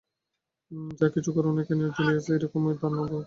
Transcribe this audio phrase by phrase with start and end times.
[0.99, 3.19] যা কিছুই করো না কেন, জুলিয়াস এরকম দানবই থেকে যাবে।